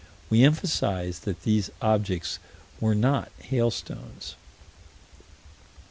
We 0.31 0.43
emphasize 0.43 1.19
that 1.29 1.43
these 1.43 1.69
objects 1.79 2.39
were 2.79 2.95
not 2.95 3.31
hailstones. 3.39 4.33